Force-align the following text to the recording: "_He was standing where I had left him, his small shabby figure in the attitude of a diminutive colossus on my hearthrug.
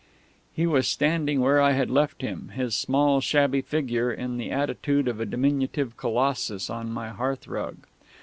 "_He 0.51 0.65
was 0.65 0.87
standing 0.87 1.41
where 1.41 1.61
I 1.61 1.73
had 1.73 1.91
left 1.91 2.23
him, 2.23 2.49
his 2.55 2.73
small 2.75 3.21
shabby 3.21 3.61
figure 3.61 4.11
in 4.11 4.37
the 4.37 4.49
attitude 4.49 5.07
of 5.07 5.19
a 5.19 5.27
diminutive 5.27 5.95
colossus 5.95 6.71
on 6.71 6.91
my 6.91 7.09
hearthrug. 7.09 7.85